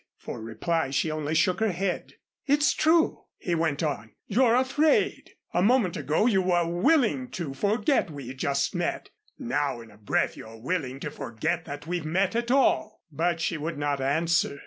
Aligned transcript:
For 0.17 0.41
reply 0.41 0.89
she 0.89 1.11
only 1.11 1.35
shook 1.35 1.59
her 1.59 1.71
head. 1.71 2.13
"It's 2.47 2.73
true," 2.73 3.25
he 3.37 3.53
went 3.53 3.83
on. 3.83 4.15
"You're 4.25 4.55
afraid. 4.55 5.35
A 5.53 5.61
moment 5.61 5.95
ago, 5.95 6.25
you 6.25 6.41
were 6.41 6.67
willing 6.67 7.29
to 7.37 7.53
forget 7.53 8.09
we 8.09 8.29
had 8.29 8.39
just 8.39 8.73
met. 8.73 9.11
Now 9.37 9.79
in 9.79 9.91
a 9.91 9.97
breath 9.97 10.35
you're 10.35 10.57
willing 10.59 10.99
to 11.01 11.11
forget 11.11 11.65
that 11.65 11.85
we've 11.85 12.03
met 12.03 12.35
at 12.35 12.49
all." 12.49 13.03
But 13.11 13.39
she 13.41 13.57
would 13.59 13.77
not 13.77 14.01
answer. 14.01 14.59